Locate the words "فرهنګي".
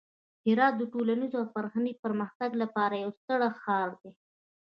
1.53-1.93